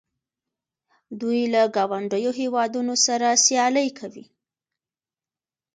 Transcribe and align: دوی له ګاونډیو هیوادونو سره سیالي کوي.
دوی 1.19 1.41
له 1.53 1.61
ګاونډیو 1.75 2.31
هیوادونو 2.41 2.93
سره 3.05 3.27
سیالي 3.45 3.87
کوي. 3.99 4.25